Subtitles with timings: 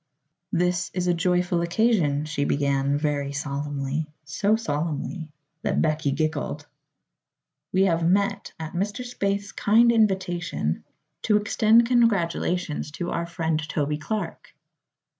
[0.51, 5.31] "This is a joyful occasion," she began, very solemnly so solemnly
[5.61, 6.65] that Becky giggled.
[7.71, 9.05] "We have met, at Mr.
[9.05, 10.83] Spaythe's kind invitation,
[11.21, 14.55] to extend congratulations to our friend Toby Clark."